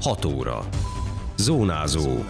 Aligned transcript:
6 0.00 0.24
óra. 0.24 0.68
Zónázó. 1.36 2.24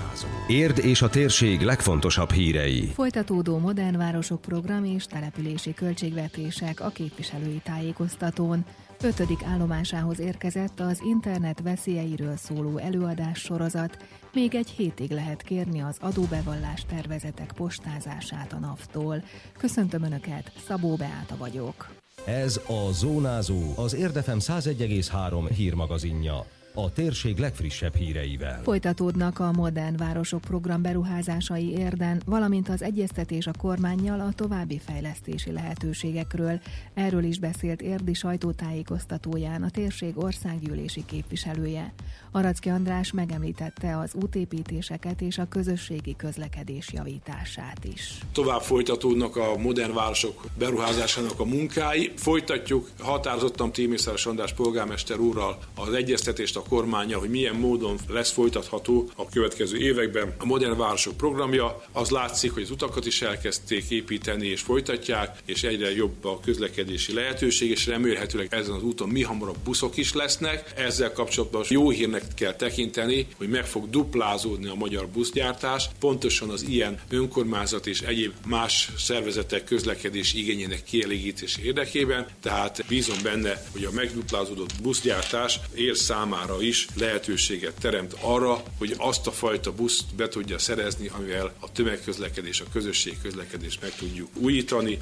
Érd 0.47 0.79
és 0.79 1.03
a 1.03 1.09
térség 1.09 1.61
legfontosabb 1.61 2.31
hírei. 2.31 2.87
Folytatódó 2.95 3.59
modern 3.59 3.97
városok 3.97 4.41
program 4.41 4.85
és 4.85 5.05
települési 5.05 5.75
költségvetések 5.75 6.81
a 6.81 6.89
képviselői 6.89 7.61
tájékoztatón. 7.65 8.65
Ötödik 9.03 9.43
állomásához 9.45 10.21
érkezett 10.21 10.81
az 10.81 11.01
internet 11.05 11.61
veszélyeiről 11.61 12.37
szóló 12.37 12.79
előadás 12.79 13.39
sorozat. 13.39 13.97
Még 14.33 14.55
egy 14.55 14.69
hétig 14.69 15.11
lehet 15.11 15.43
kérni 15.43 15.81
az 15.81 15.97
adóbevallás 16.01 16.85
tervezetek 16.89 17.53
postázását 17.53 18.53
a 18.53 18.59
NAV-tól. 18.59 19.23
Köszöntöm 19.59 20.03
Önöket, 20.03 20.53
Szabó 20.67 20.97
Beáta 20.97 21.37
vagyok. 21.39 21.91
Ez 22.25 22.61
a 22.67 22.93
Zónázó, 22.93 23.73
az 23.77 23.95
Érdefem 23.95 24.39
101,3 24.39 25.51
hírmagazinja 25.55 26.45
a 26.75 26.93
térség 26.93 27.39
legfrissebb 27.39 27.95
híreivel. 27.95 28.61
Folytatódnak 28.63 29.39
a 29.39 29.53
Modern 29.53 29.97
Városok 29.97 30.41
program 30.41 30.83
beruházásai 30.83 31.71
érden, 31.71 32.23
valamint 32.27 32.69
az 32.69 32.83
egyeztetés 32.83 33.47
a 33.47 33.53
kormányjal 33.59 34.21
a 34.21 34.33
további 34.35 34.81
fejlesztési 34.87 35.53
lehetőségekről. 35.53 36.61
Erről 36.95 37.25
is 37.25 37.39
beszélt 37.39 37.83
érdi 37.83 38.15
sajtótájékoztatóján 38.15 39.63
a 39.63 39.71
térség 39.71 40.19
országgyűlési 40.19 41.05
képviselője. 41.07 41.93
Aracki 42.33 42.69
András 42.69 43.13
megemlítette 43.13 43.99
az 43.99 44.15
útépítéseket 44.15 45.21
és 45.21 45.39
a 45.39 45.49
közösségi 45.49 46.17
közlekedés 46.17 46.93
javítását 46.93 47.85
is. 47.85 48.19
Tovább 48.33 48.61
folytatódnak 48.61 49.37
a 49.37 49.57
modern 49.59 49.95
városok 49.95 50.45
beruházásának 50.59 51.41
a 51.41 51.45
munkái. 51.45 52.13
Folytatjuk 52.17 52.89
határozottan 52.99 53.73
Tímészáros 53.73 54.27
András 54.27 54.53
polgármester 54.53 55.19
úrral 55.19 55.59
az 55.75 55.93
egyeztetést 55.93 56.57
a 56.65 56.69
kormánya, 56.69 57.19
hogy 57.19 57.31
milyen 57.31 57.55
módon 57.55 57.99
lesz 58.09 58.31
folytatható 58.31 59.11
a 59.17 59.29
következő 59.29 59.77
években 59.77 60.35
a 60.39 60.45
modern 60.45 60.77
városok 60.77 61.17
programja. 61.17 61.83
Az 61.93 62.11
látszik, 62.11 62.53
hogy 62.53 62.63
az 62.63 62.71
utakat 62.71 63.07
is 63.07 63.23
elkezdték 63.23 63.91
építeni 63.91 64.47
és 64.47 64.61
folytatják, 64.61 65.39
és 65.45 65.63
egyre 65.63 65.95
jobb 65.95 66.25
a 66.25 66.41
közlekedési 66.41 67.13
lehetőség, 67.15 67.71
és 67.71 67.87
remélhetőleg 67.87 68.47
ezen 68.51 68.75
az 68.75 68.83
úton 68.83 69.09
mi 69.09 69.23
hamarabb 69.23 69.59
buszok 69.65 69.97
is 69.97 70.13
lesznek. 70.13 70.73
Ezzel 70.77 71.13
kapcsolatban 71.13 71.65
jó 71.69 71.91
hírnek 71.91 72.23
kell 72.35 72.55
tekinteni, 72.55 73.27
hogy 73.37 73.49
meg 73.49 73.67
fog 73.67 73.91
duplázódni 73.91 74.69
a 74.69 74.75
magyar 74.75 75.09
buszgyártás, 75.09 75.89
pontosan 76.01 76.51
az 76.51 76.63
ilyen 76.63 77.01
önkormányzat 77.11 77.87
és 77.87 78.01
egyéb 78.01 78.33
más 78.47 78.89
szervezetek 78.99 79.65
közlekedési 79.65 80.39
igényének 80.39 80.85
kielégítés 80.85 81.57
érdekében, 81.57 82.27
tehát 82.43 82.85
bízom 82.89 83.19
benne, 83.23 83.63
hogy 83.73 83.85
a 83.85 83.91
megduplázódott 83.91 84.83
buszgyártás 84.83 85.61
ér 85.75 85.97
számára 85.97 86.50
számára 86.51 86.63
is 86.63 86.87
lehetőséget 86.95 87.75
teremt 87.81 88.17
arra, 88.21 88.63
hogy 88.79 88.95
azt 88.99 89.27
a 89.27 89.31
fajta 89.31 89.73
buszt 89.73 90.15
be 90.17 90.29
tudja 90.29 90.59
szerezni, 90.59 91.09
amivel 91.09 91.55
a 91.61 91.73
tömegközlekedés, 91.73 92.61
a 92.61 92.65
közösség 92.73 93.19
közlekedés 93.23 93.79
meg 93.81 93.95
tudjuk 93.95 94.29
újítani. 94.35 94.99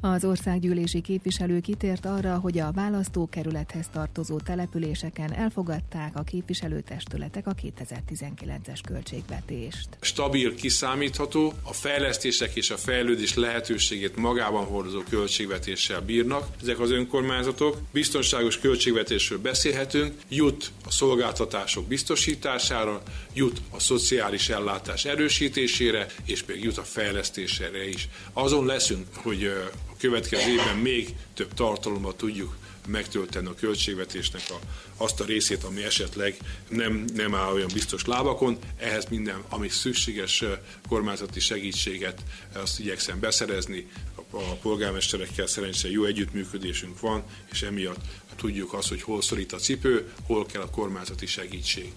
Az 0.00 0.24
országgyűlési 0.24 1.00
képviselő 1.00 1.60
kitért 1.60 2.06
arra, 2.06 2.38
hogy 2.38 2.58
a 2.58 2.72
választókerülethez 2.72 3.88
tartozó 3.92 4.38
településeken 4.38 5.32
elfogadták 5.32 6.16
a 6.16 6.22
képviselőtestületek 6.22 7.46
a 7.46 7.54
2019-es 7.54 8.78
költségvetést. 8.86 9.88
Stabil, 10.00 10.54
kiszámítható, 10.54 11.52
a 11.62 11.72
fejlesztések 11.72 12.56
és 12.56 12.70
a 12.70 12.76
fejlődés 12.76 13.34
lehetőségét 13.34 14.16
magában 14.16 14.64
hordozó 14.64 15.00
költségvetéssel 15.08 16.00
bírnak. 16.00 16.46
Ezek 16.62 16.80
az 16.80 16.90
önkormányzatok 16.90 17.78
biztonságos 17.92 18.58
költségvetésről 18.58 19.38
beszélhetünk, 19.38 20.14
jut 20.28 20.70
a 20.84 20.90
szolgáltatások 20.90 21.86
biztosítására, 21.86 23.02
jut 23.34 23.60
a 23.70 23.80
szociális 23.80 24.48
ellátás 24.48 25.04
erősítésére, 25.04 26.06
és 26.24 26.44
még 26.44 26.64
jut 26.64 26.78
a 26.78 26.82
fejlesztésére 26.82 27.88
is. 27.88 28.08
Azon 28.32 28.66
leszünk, 28.66 29.06
hogy 29.14 29.50
következő 29.98 30.50
évben 30.50 30.76
még 30.76 31.14
több 31.34 31.54
tartalommal 31.54 32.16
tudjuk 32.16 32.56
megtölteni 32.88 33.46
a 33.46 33.54
költségvetésnek 33.54 34.42
a, 34.48 34.58
azt 34.96 35.20
a 35.20 35.24
részét, 35.24 35.64
ami 35.64 35.82
esetleg 35.84 36.36
nem, 36.68 37.04
nem 37.14 37.34
áll 37.34 37.52
olyan 37.52 37.70
biztos 37.72 38.04
lábakon. 38.04 38.58
Ehhez 38.76 39.06
minden, 39.10 39.42
ami 39.48 39.68
szükséges 39.68 40.44
kormányzati 40.88 41.40
segítséget, 41.40 42.22
azt 42.52 42.80
igyekszem 42.80 43.20
beszerezni. 43.20 43.90
A, 44.14 44.36
a 44.36 44.54
polgármesterekkel 44.54 45.46
szerencsére 45.46 45.92
jó 45.92 46.04
együttműködésünk 46.04 47.00
van, 47.00 47.22
és 47.52 47.62
emiatt 47.62 48.00
tudjuk 48.36 48.72
azt, 48.72 48.88
hogy 48.88 49.02
hol 49.02 49.22
szorít 49.22 49.52
a 49.52 49.58
cipő, 49.58 50.12
hol 50.26 50.46
kell 50.46 50.62
a 50.62 50.70
kormányzati 50.70 51.26
segítség. 51.26 51.92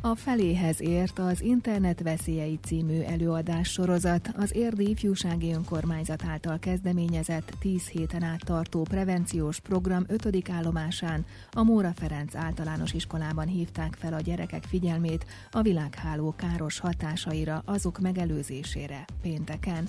A 0.00 0.14
feléhez 0.14 0.80
ért 0.80 1.18
az 1.18 1.40
Internet 1.40 2.02
veszélyei 2.02 2.58
című 2.64 3.00
előadás 3.00 3.68
sorozat 3.68 4.30
az 4.36 4.54
Érdi 4.54 4.90
Ifjúsági 4.90 5.52
Önkormányzat 5.52 6.24
által 6.24 6.58
kezdeményezett 6.58 7.52
10 7.58 7.86
héten 7.86 8.22
át 8.22 8.44
tartó 8.44 8.82
prevenciós 8.82 9.60
program 9.60 10.04
5. 10.06 10.50
állomásán 10.50 11.24
a 11.50 11.62
Móra 11.62 11.92
Ferenc 11.96 12.34
általános 12.34 12.92
iskolában 12.92 13.46
hívták 13.46 13.96
fel 13.98 14.12
a 14.12 14.20
gyerekek 14.20 14.64
figyelmét 14.64 15.26
a 15.50 15.62
világháló 15.62 16.34
káros 16.36 16.78
hatásaira, 16.78 17.62
azok 17.64 17.98
megelőzésére 17.98 19.04
pénteken. 19.22 19.88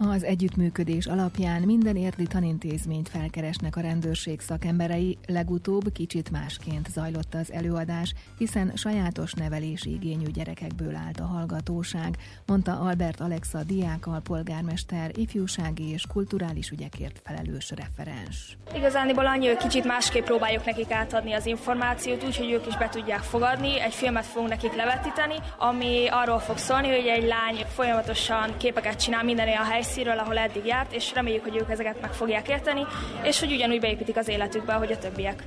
Az 0.00 0.24
együttműködés 0.24 1.06
alapján 1.06 1.62
minden 1.62 1.96
érdi 1.96 2.26
tanintézményt 2.26 3.08
felkeresnek 3.08 3.76
a 3.76 3.80
rendőrség 3.80 4.40
szakemberei, 4.40 5.18
legutóbb 5.26 5.92
kicsit 5.92 6.30
másként 6.30 6.88
zajlott 6.90 7.34
az 7.34 7.52
előadás, 7.52 8.14
hiszen 8.36 8.72
sajátos 8.74 9.34
nevelési 9.48 9.92
igényű 9.92 10.26
gyerekekből 10.26 10.94
állt 10.94 11.20
a 11.20 11.24
hallgatóság, 11.24 12.16
mondta 12.46 12.80
Albert 12.80 13.20
Alexa 13.20 13.62
diákalpolgármester, 13.64 15.10
ifjúsági 15.14 15.88
és 15.92 16.06
kulturális 16.12 16.70
ügyekért 16.70 17.20
felelős 17.24 17.70
referens. 17.70 18.56
Igazániból 18.74 19.26
annyi, 19.26 19.46
hogy 19.46 19.56
kicsit 19.56 19.84
másképp 19.84 20.24
próbáljuk 20.24 20.64
nekik 20.64 20.90
átadni 20.90 21.32
az 21.32 21.46
információt, 21.46 22.24
úgyhogy 22.24 22.50
ők 22.50 22.66
is 22.66 22.76
be 22.76 22.88
tudják 22.88 23.22
fogadni. 23.22 23.80
Egy 23.80 23.94
filmet 23.94 24.26
fogunk 24.26 24.50
nekik 24.50 24.74
levetíteni, 24.74 25.34
ami 25.58 26.06
arról 26.10 26.38
fog 26.38 26.58
szólni, 26.58 26.88
hogy 26.88 27.06
egy 27.06 27.26
lány 27.26 27.64
folyamatosan 27.74 28.56
képeket 28.56 29.00
csinál 29.00 29.24
minden 29.24 29.48
olyan 29.48 29.64
helyszínről, 29.64 30.18
ahol 30.18 30.38
eddig 30.38 30.64
járt, 30.66 30.92
és 30.92 31.12
reméljük, 31.14 31.42
hogy 31.42 31.56
ők 31.56 31.70
ezeket 31.70 32.00
meg 32.00 32.12
fogják 32.12 32.48
érteni, 32.48 32.82
és 33.22 33.40
hogy 33.40 33.52
ugyanúgy 33.52 33.80
beépítik 33.80 34.16
az 34.16 34.28
életükbe, 34.28 34.74
ahogy 34.74 34.92
a 34.92 34.98
többiek. 34.98 35.44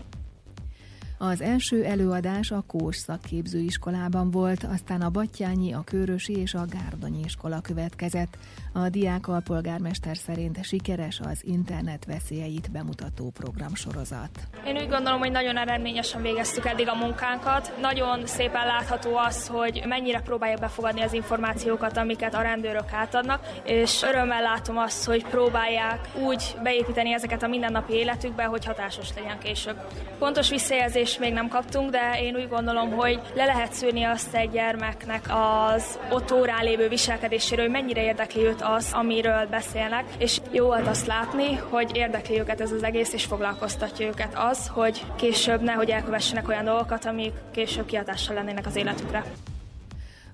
Az 1.24 1.42
első 1.42 1.84
előadás 1.84 2.52
a 2.52 2.64
Kós 2.68 2.96
szakképzőiskolában 2.96 4.32
volt, 4.32 4.64
aztán 4.64 5.02
a 5.02 5.10
Battyányi, 5.10 5.74
a 5.74 5.82
Körösi 5.86 6.38
és 6.38 6.54
a 6.54 6.66
Gárdonyi 6.70 7.20
iskola 7.26 7.62
következett. 7.62 8.38
A 8.74 8.90
diák 8.90 9.28
alpolgármester 9.28 10.18
szerint 10.18 10.64
sikeres 10.64 11.20
az 11.20 11.42
internet 11.44 12.06
veszélyeit 12.06 12.72
bemutató 12.72 13.30
programsorozat. 13.30 14.30
Én 14.66 14.76
úgy 14.76 14.90
gondolom, 14.90 15.20
hogy 15.20 15.32
nagyon 15.32 15.58
eredményesen 15.58 16.22
végeztük 16.22 16.66
eddig 16.66 16.88
a 16.88 16.96
munkánkat. 16.96 17.74
Nagyon 17.82 18.26
szépen 18.26 18.66
látható 18.66 19.16
az, 19.16 19.48
hogy 19.48 19.84
mennyire 19.88 20.22
próbálják 20.22 20.60
befogadni 20.60 21.02
az 21.02 21.14
információkat, 21.14 21.98
amiket 21.98 22.34
a 22.34 22.42
rendőrök 22.42 22.94
átadnak, 22.94 23.48
és 23.66 24.02
örömmel 24.04 24.42
látom 24.42 24.78
azt, 24.78 25.06
hogy 25.06 25.26
próbálják 25.26 26.10
úgy 26.24 26.56
beépíteni 26.64 27.14
ezeket 27.14 27.44
a 27.44 27.48
mindennapi 27.48 27.94
életükbe, 27.94 28.44
hogy 28.44 28.66
hatásos 28.66 29.10
legyen 29.16 29.40
később. 29.40 29.78
Pontos 30.20 30.50
visszajelzés 30.50 31.11
is 31.12 31.18
még 31.18 31.34
nem 31.34 31.48
kaptunk, 31.48 31.90
de 31.90 32.22
én 32.22 32.36
úgy 32.36 32.48
gondolom, 32.50 32.92
hogy 32.92 33.20
le 33.36 33.46
lehet 33.46 33.74
szűrni 33.74 34.04
azt 34.04 34.34
egy 34.34 34.52
gyermeknek 34.52 35.26
az 35.30 36.00
ott 36.12 36.32
órán 36.32 36.64
lévő 36.64 36.88
viselkedéséről, 36.88 37.64
hogy 37.66 37.74
mennyire 37.74 38.04
érdekli 38.04 38.42
őt 38.42 38.62
az, 38.62 38.90
amiről 38.94 39.48
beszélnek, 39.50 40.06
és 40.18 40.42
jó 40.52 40.66
volt 40.66 40.88
azt 40.88 41.08
látni, 41.08 41.56
hogy 41.56 41.92
érdekli 41.94 42.40
őket 42.40 42.62
ez 42.62 42.72
az 42.72 42.84
egész, 42.84 43.14
és 43.14 43.26
foglalkoztatja 43.26 44.08
őket 44.08 44.34
az, 44.36 44.68
hogy 44.68 45.06
később 45.16 45.62
nehogy 45.62 45.90
elkövessenek 45.90 46.48
olyan 46.48 46.66
dolgokat, 46.66 47.06
amik 47.06 47.34
később 47.52 47.86
kihatással 47.86 48.36
lennének 48.36 48.66
az 48.66 48.76
életükre. 48.76 49.24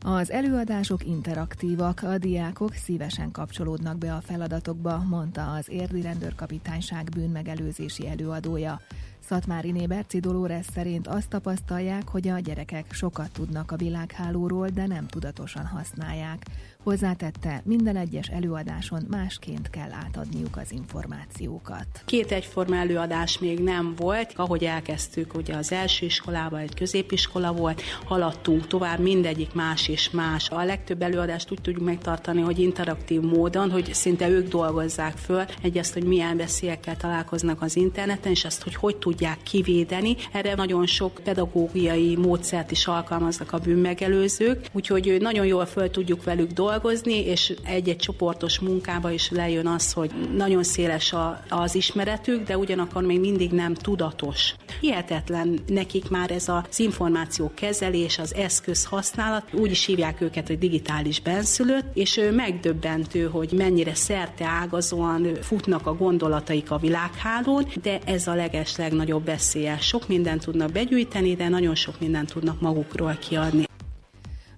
Az 0.03 0.31
előadások 0.31 1.05
interaktívak, 1.05 2.03
a 2.03 2.17
diákok 2.17 2.73
szívesen 2.73 3.31
kapcsolódnak 3.31 3.97
be 3.97 4.13
a 4.13 4.21
feladatokba, 4.21 5.03
mondta 5.09 5.51
az 5.51 5.69
érdi 5.69 6.01
rendőrkapitányság 6.01 7.09
bűnmegelőzési 7.09 8.07
előadója. 8.07 8.81
Szatmári 9.27 9.87
Berci 9.87 10.19
Dolores 10.19 10.65
szerint 10.73 11.07
azt 11.07 11.29
tapasztalják, 11.29 12.09
hogy 12.09 12.27
a 12.27 12.39
gyerekek 12.39 12.93
sokat 12.93 13.31
tudnak 13.31 13.71
a 13.71 13.75
világhálóról, 13.75 14.67
de 14.67 14.85
nem 14.85 15.07
tudatosan 15.07 15.65
használják. 15.65 16.45
Hozzátette, 16.83 17.61
minden 17.65 17.95
egyes 17.95 18.27
előadáson 18.27 19.05
másként 19.09 19.69
kell 19.69 19.91
átadniuk 19.91 20.57
az 20.57 20.71
információkat. 20.71 21.85
Két 22.05 22.31
egyforma 22.31 22.75
előadás 22.75 23.39
még 23.39 23.59
nem 23.59 23.93
volt. 23.97 24.33
Ahogy 24.35 24.63
elkezdtük, 24.63 25.35
ugye 25.35 25.55
az 25.55 25.71
első 25.71 26.05
iskolában 26.05 26.59
egy 26.59 26.75
középiskola 26.75 27.53
volt, 27.53 27.81
haladtunk 28.05 28.67
tovább, 28.67 28.99
mindegyik 28.99 29.53
más 29.53 29.87
és 29.87 30.09
más. 30.09 30.49
A 30.49 30.63
legtöbb 30.63 31.01
előadást 31.01 31.51
úgy 31.51 31.61
tudjuk 31.61 31.83
megtartani, 31.83 32.41
hogy 32.41 32.59
interaktív 32.59 33.21
módon, 33.21 33.71
hogy 33.71 33.93
szinte 33.93 34.29
ők 34.29 34.47
dolgozzák 34.47 35.17
föl 35.17 35.45
egyezt, 35.61 35.93
hogy 35.93 36.03
milyen 36.03 36.37
veszélyekkel 36.37 36.97
találkoznak 36.97 37.61
az 37.61 37.75
interneten, 37.75 38.31
és 38.31 38.45
azt, 38.45 38.63
hogy 38.63 38.75
hogy 38.75 38.97
tudják 38.97 39.37
kivédeni. 39.43 40.15
Erre 40.31 40.55
nagyon 40.55 40.85
sok 40.85 41.19
pedagógiai 41.23 42.15
módszert 42.15 42.71
is 42.71 42.87
alkalmaznak 42.87 43.53
a 43.53 43.57
bűnmegelőzők, 43.57 44.69
úgyhogy 44.71 45.17
nagyon 45.19 45.45
jól 45.45 45.65
föl 45.65 45.89
tudjuk 45.91 46.23
velük 46.23 46.51
dolgozni, 46.51 46.75
és 47.05 47.53
egy-egy 47.63 47.97
csoportos 47.97 48.59
munkába 48.59 49.11
is 49.11 49.29
lejön 49.29 49.67
az, 49.67 49.93
hogy 49.93 50.11
nagyon 50.35 50.63
széles 50.63 51.13
a, 51.13 51.41
az 51.49 51.75
ismeretük, 51.75 52.43
de 52.43 52.57
ugyanakkor 52.57 53.03
még 53.03 53.19
mindig 53.19 53.51
nem 53.51 53.73
tudatos. 53.73 54.55
Hihetetlen 54.81 55.59
nekik 55.67 56.09
már 56.09 56.31
ez 56.31 56.49
az 56.49 56.79
információ 56.79 57.51
kezelés, 57.55 58.19
az 58.19 58.33
eszköz 58.35 58.85
használat, 58.85 59.53
úgy 59.53 59.71
is 59.71 59.85
hívják 59.85 60.21
őket, 60.21 60.47
hogy 60.47 60.57
digitális 60.57 61.21
benszülött, 61.21 61.85
és 61.93 62.21
megdöbbentő, 62.31 63.25
hogy 63.25 63.51
mennyire 63.51 63.95
szerte 63.95 64.45
ágazóan 64.45 65.27
futnak 65.41 65.87
a 65.87 65.95
gondolataik 65.95 66.71
a 66.71 66.77
világhálón, 66.77 67.65
de 67.81 67.99
ez 68.05 68.27
a 68.27 68.33
leges 68.33 68.75
legnagyobb 68.75 69.25
veszélye. 69.25 69.77
Sok 69.79 70.07
mindent 70.07 70.43
tudnak 70.43 70.71
begyűjteni, 70.71 71.35
de 71.35 71.47
nagyon 71.47 71.75
sok 71.75 71.99
mindent 71.99 72.33
tudnak 72.33 72.61
magukról 72.61 73.17
kiadni. 73.27 73.66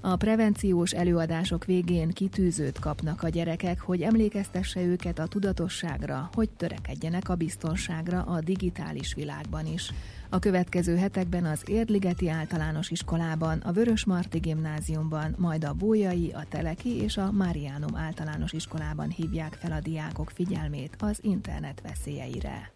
A 0.01 0.15
prevenciós 0.15 0.91
előadások 0.91 1.65
végén 1.65 2.09
kitűzőt 2.09 2.79
kapnak 2.79 3.23
a 3.23 3.29
gyerekek, 3.29 3.79
hogy 3.81 4.01
emlékeztesse 4.01 4.81
őket 4.81 5.19
a 5.19 5.27
tudatosságra, 5.27 6.29
hogy 6.33 6.49
törekedjenek 6.49 7.29
a 7.29 7.35
biztonságra 7.35 8.21
a 8.21 8.41
digitális 8.41 9.13
világban 9.13 9.65
is. 9.65 9.91
A 10.29 10.39
következő 10.39 10.95
hetekben 10.95 11.45
az 11.45 11.63
Érdligeti 11.65 12.29
Általános 12.29 12.89
Iskolában, 12.89 13.57
a 13.57 13.71
Vörös 13.71 14.05
Marti 14.05 14.37
Gimnáziumban, 14.37 15.35
majd 15.37 15.63
a 15.63 15.73
Bójai, 15.73 16.31
a 16.31 16.45
Teleki 16.49 17.01
és 17.01 17.17
a 17.17 17.31
Mariánum 17.31 17.95
Általános 17.95 18.53
Iskolában 18.53 19.09
hívják 19.09 19.53
fel 19.53 19.71
a 19.71 19.79
diákok 19.79 20.29
figyelmét 20.29 20.95
az 20.99 21.19
internet 21.21 21.81
veszélyeire. 21.81 22.71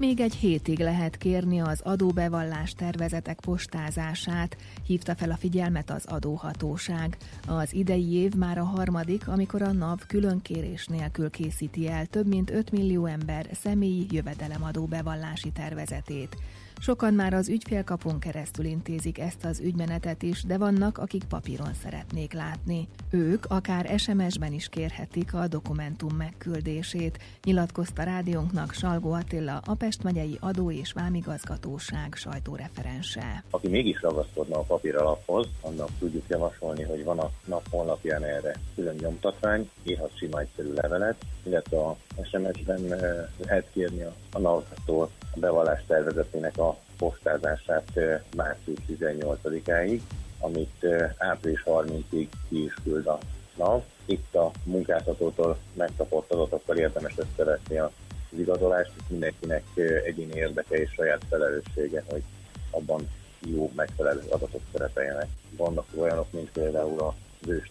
Még 0.00 0.20
egy 0.20 0.34
hétig 0.34 0.78
lehet 0.78 1.16
kérni 1.16 1.60
az 1.60 1.80
adóbevallás 1.80 2.72
tervezetek 2.72 3.40
postázását, 3.40 4.56
hívta 4.86 5.14
fel 5.14 5.30
a 5.30 5.36
figyelmet 5.36 5.90
az 5.90 6.04
adóhatóság. 6.06 7.16
Az 7.46 7.74
idei 7.74 8.12
év 8.12 8.34
már 8.34 8.58
a 8.58 8.64
harmadik, 8.64 9.28
amikor 9.28 9.62
a 9.62 9.72
NAV 9.72 9.98
külön 10.06 10.42
kérés 10.42 10.86
nélkül 10.86 11.30
készíti 11.30 11.88
el 11.88 12.06
több 12.06 12.26
mint 12.26 12.50
5 12.50 12.70
millió 12.70 13.06
ember 13.06 13.46
személyi 13.52 14.06
jövedelemadó 14.10 14.84
bevallási 14.84 15.50
tervezetét. 15.50 16.36
Sokan 16.82 17.14
már 17.14 17.34
az 17.34 17.48
ügyfélkapon 17.48 18.18
keresztül 18.18 18.64
intézik 18.64 19.18
ezt 19.18 19.44
az 19.44 19.60
ügymenetet 19.60 20.22
is, 20.22 20.42
de 20.42 20.58
vannak, 20.58 20.98
akik 20.98 21.24
papíron 21.24 21.74
szeretnék 21.82 22.32
látni. 22.32 22.88
Ők 23.10 23.44
akár 23.48 23.98
SMS-ben 23.98 24.52
is 24.52 24.68
kérhetik 24.68 25.34
a 25.34 25.46
dokumentum 25.48 26.16
megküldését, 26.16 27.18
nyilatkozta 27.44 28.02
rádiónknak 28.02 28.72
Salgó 28.72 29.12
Attila, 29.12 29.60
a 29.66 29.74
Pest 29.74 30.02
megyei 30.02 30.36
adó 30.40 30.70
és 30.70 30.92
vámigazgatóság 30.92 32.14
sajtóreferense. 32.14 33.44
Aki 33.50 33.68
mégis 33.68 34.00
ragaszkodna 34.00 34.58
a 34.58 34.62
papíralaphoz, 34.62 35.46
annak 35.60 35.88
tudjuk 35.98 36.24
javasolni, 36.28 36.82
hogy 36.82 37.04
van 37.04 37.18
a 37.18 37.30
nap 37.44 37.66
honlapján 37.70 38.24
erre 38.24 38.54
külön 38.74 38.96
nyomtatvány, 39.00 39.70
írhat 39.82 40.16
sima 40.16 40.40
egyszerű 40.40 40.72
levelet, 40.72 41.16
illetve 41.42 41.78
a 41.78 41.96
SMS-ben 42.22 42.92
eh, 42.92 43.26
lehet 43.36 43.66
kérni 43.72 44.02
a 44.32 44.38
NAV-tól 44.38 45.10
a 45.34 45.38
bevallás 45.38 45.84
tervezetének 45.86 46.58
a 46.58 46.69
postázását 46.98 47.90
március 48.36 48.78
18-áig, 48.88 50.00
amit 50.40 50.86
április 51.16 51.62
30-ig 51.66 52.26
ki 52.48 52.64
is 52.64 52.74
küld 52.84 53.06
a 53.06 53.18
NAV. 53.56 53.82
Itt 54.04 54.34
a 54.34 54.50
munkáltatótól 54.64 55.58
megkapott 55.72 56.32
adatokkal 56.32 56.76
érdemes 56.76 57.14
összevetni 57.16 57.78
az 57.78 57.90
igazolást, 58.38 58.92
és 58.96 59.02
mindenkinek 59.08 59.62
egyéni 60.04 60.34
érdeke 60.34 60.76
és 60.76 60.90
saját 60.92 61.22
felelőssége, 61.28 62.04
hogy 62.08 62.22
abban 62.70 63.08
jó, 63.46 63.70
megfelelő 63.74 64.22
adatok 64.28 64.60
szerepeljenek. 64.72 65.26
Vannak 65.56 65.86
olyanok, 65.96 66.32
mint 66.32 66.50
például 66.50 67.00
a 67.00 67.14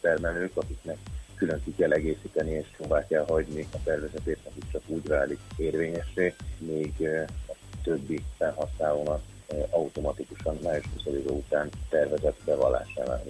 termelők, 0.02 0.58
akiknek 0.58 0.98
külön 1.36 1.64
ki 1.64 1.76
kell 1.76 1.92
egészíteni 1.92 2.52
és 2.52 2.66
jóvá 2.80 3.08
kell 3.08 3.26
hagyni 3.28 3.68
a 3.74 3.78
tervezetét, 3.84 4.40
akik 4.44 4.72
csak 4.72 4.82
úgy 4.88 5.08
válik 5.08 5.40
érvényessé, 5.58 6.34
még 6.58 6.94
többi 7.84 8.24
felhasználónak 8.38 9.22
eh, 9.48 9.64
automatikusan 9.70 10.58
május 10.64 10.86
20 11.04 11.26
után 11.26 11.70
tervezett 11.90 12.38
bevallásánál. 12.46 13.22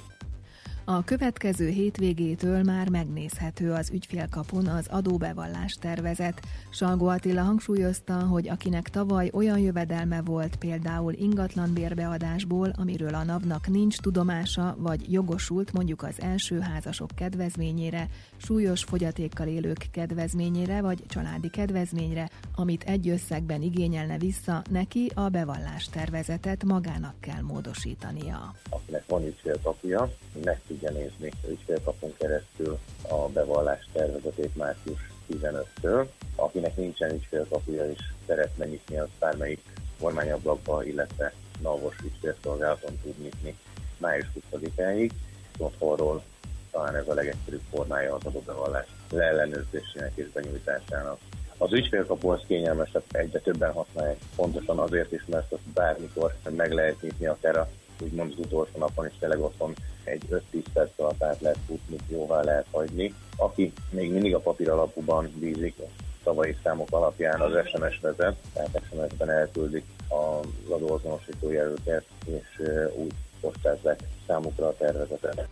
A 0.91 1.03
következő 1.03 1.67
hétvégétől 1.67 2.63
már 2.63 2.89
megnézhető 2.89 3.71
az 3.71 3.89
ügyfélkapun 3.89 4.67
az 4.67 4.87
adóbevallás 4.87 5.73
tervezet. 5.73 6.41
Salgó 6.69 7.07
Attila 7.07 7.41
hangsúlyozta, 7.41 8.13
hogy 8.13 8.49
akinek 8.49 8.89
tavaly 8.89 9.29
olyan 9.33 9.59
jövedelme 9.59 10.21
volt 10.21 10.55
például 10.55 11.13
ingatlan 11.13 11.73
bérbeadásból, 11.73 12.71
amiről 12.77 13.13
a 13.13 13.23
NAV-nak 13.23 13.67
nincs 13.67 13.97
tudomása, 13.99 14.75
vagy 14.79 15.11
jogosult 15.11 15.73
mondjuk 15.73 16.03
az 16.03 16.21
első 16.21 16.59
házasok 16.59 17.09
kedvezményére, 17.15 18.07
súlyos 18.37 18.83
fogyatékkal 18.83 19.47
élők 19.47 19.87
kedvezményére, 19.91 20.81
vagy 20.81 21.03
családi 21.07 21.49
kedvezményre, 21.49 22.29
amit 22.55 22.83
egy 22.83 23.09
összegben 23.09 23.61
igényelne 23.61 24.17
vissza, 24.17 24.61
neki 24.69 25.11
a 25.15 25.29
bevallás 25.29 25.89
tervezetet 25.89 26.63
magának 26.63 27.15
kell 27.19 27.41
módosítania. 27.41 28.53
Akinek 28.69 29.03
van 29.07 29.25
ügyfélkapja, 29.25 30.11
meg 30.43 30.59
tudja 30.79 30.99
nézni 30.99 31.31
ügyfélkapon 31.49 32.13
keresztül 32.17 32.77
a 33.09 33.15
bevallás 33.15 33.89
tervezetét 33.93 34.55
március 34.55 34.99
15-től. 35.31 36.07
Akinek 36.35 36.75
nincsen 36.75 37.13
ügyfélkapuja 37.13 37.91
is 37.91 37.99
szeretne 38.27 38.65
nyitni, 38.65 38.97
az 38.97 39.07
bármelyik 39.19 39.61
kormányablakba, 39.99 40.83
illetve 40.83 41.33
NAV-os 41.61 41.95
ügyfélszolgálaton 42.03 42.99
tud 43.03 43.19
nyitni 43.21 43.57
május 43.97 44.25
20-áig. 44.51 45.11
Otthonról 45.57 46.23
talán 46.71 46.95
ez 46.95 47.07
a 47.07 47.13
legegyszerűbb 47.13 47.63
formája 47.71 48.15
az 48.15 48.25
adóbevallás 48.25 48.87
leellenőrzésének 49.09 50.11
és 50.15 50.27
benyújtásának. 50.33 51.19
Az 51.57 51.73
ügyfélkapu 51.73 52.29
az 52.29 52.41
kényelmesebb, 52.47 53.03
egyre 53.11 53.39
többen 53.39 53.71
használják, 53.71 54.17
pontosan 54.35 54.79
azért 54.79 55.11
is, 55.11 55.25
mert 55.25 55.51
azt 55.51 55.61
bármikor 55.73 56.35
meg 56.49 56.71
lehet 56.71 57.01
nyitni, 57.01 57.25
akár 57.25 57.57
a 57.57 57.69
úgymond 58.01 58.31
az 58.31 58.45
utolsó 58.45 58.77
napon 58.77 59.05
is 59.05 59.13
tényleg 59.19 59.39
otthon 59.39 59.73
egy 60.03 60.23
5-10 60.53 60.63
perc 60.73 60.99
alatt 60.99 61.23
át 61.23 61.41
lehet 61.41 61.59
futni, 61.67 61.97
jóvá 62.07 62.41
lehet 62.41 62.65
hagyni. 62.71 63.13
Aki 63.35 63.73
még 63.89 64.11
mindig 64.11 64.35
a 64.35 64.39
papír 64.39 64.69
alapúban 64.69 65.33
bízik, 65.39 65.75
tavalyi 66.23 66.55
számok 66.63 66.87
alapján 66.91 67.41
az 67.41 67.67
SMS 67.67 67.99
vezet, 68.01 68.35
tehát 68.53 68.81
SMS-ben 68.89 69.29
elküldik 69.29 69.85
az 70.07 70.71
adóazonosító 70.71 71.51
jelöltet, 71.51 72.05
és 72.25 72.61
úgy 72.95 73.13
postázzák 73.41 73.99
számukra 74.27 74.67
a 74.67 74.75
tervezetet. 74.77 75.47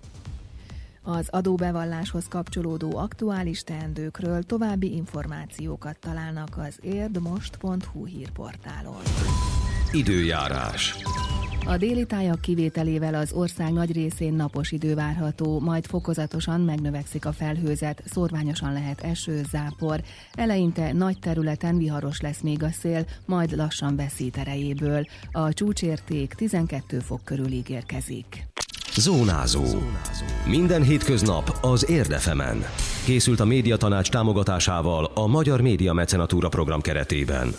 Az 1.04 1.28
adóbevalláshoz 1.30 2.28
kapcsolódó 2.28 2.98
aktuális 2.98 3.64
teendőkről 3.64 4.44
további 4.44 4.96
információkat 4.96 5.98
találnak 6.00 6.58
az 6.68 6.80
érdmost.hu 6.82 8.06
hírportálon. 8.06 9.02
Időjárás. 9.92 10.96
A 11.70 11.78
déli 11.78 12.06
tájak 12.06 12.42
kivételével 12.42 13.14
az 13.14 13.32
ország 13.34 13.74
nagy 13.74 13.92
részén 13.92 14.34
napos 14.34 14.72
idő 14.72 14.96
várható, 14.96 15.60
majd 15.60 15.86
fokozatosan 15.86 16.62
megnövekszik 16.62 17.26
a 17.26 17.32
felhőzet, 17.32 18.04
szorványosan 18.06 18.74
lehet 18.74 19.02
eső, 19.02 19.42
zápor. 19.52 20.02
Eleinte 20.34 20.94
nagy 20.94 21.20
területen 21.20 21.78
viharos 21.78 22.22
lesz 22.22 22.42
még 22.42 22.64
a 22.64 22.70
szél, 22.70 23.06
majd 23.26 23.56
lassan 23.56 23.96
veszít 23.96 24.38
erejéből. 24.38 25.06
A 25.32 25.54
csúcsérték 25.54 26.34
12 26.34 27.00
fok 27.00 27.22
körül 27.24 27.52
ígérkezik. 27.52 28.48
Zónázó. 28.96 29.64
Minden 30.46 30.84
hétköznap 30.84 31.58
az 31.62 31.90
Érdefemen. 31.90 32.64
Készült 33.06 33.40
a 33.40 33.46
médiatanács 33.46 34.10
támogatásával 34.10 35.12
a 35.14 35.28
Magyar 35.28 35.62
Média 35.62 35.94
Mecenatúra 35.94 36.50
program 36.50 36.82
keretében. 36.82 37.54